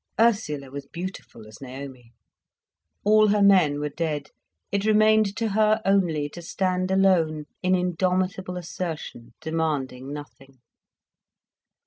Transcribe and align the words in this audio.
Ursula 0.19 0.71
was 0.71 0.87
beautiful 0.87 1.45
as 1.47 1.61
Naomi. 1.61 2.11
All 3.03 3.27
her 3.27 3.43
men 3.43 3.79
were 3.79 3.89
dead, 3.89 4.29
it 4.71 4.83
remained 4.83 5.35
to 5.35 5.49
her 5.49 5.79
only 5.85 6.27
to 6.29 6.41
stand 6.41 6.89
alone 6.89 7.45
in 7.61 7.75
indomitable 7.75 8.57
assertion, 8.57 9.35
demanding 9.41 10.11
nothing. 10.11 10.57